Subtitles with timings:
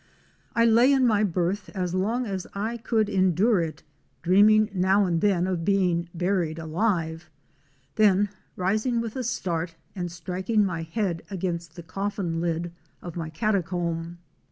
[0.55, 3.83] I lay in my berth as long as I could endure it;
[4.23, 7.29] dreaming now and then of being buried alive,
[7.97, 12.71] then rising with a start and striking my head against the coffin lid
[13.03, 14.17] of my catacomb.